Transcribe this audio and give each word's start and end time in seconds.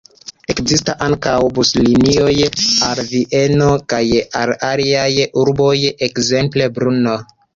Ekzistas 0.51 1.01
ankaŭ 1.07 1.33
buslinioj 1.57 2.31
al 2.87 3.01
Vieno 3.11 3.69
kaj 3.93 4.01
al 4.41 4.55
aliaj 4.71 5.29
urboj, 5.43 5.75
ekzemple 6.11 6.71
Brno. 6.79 7.15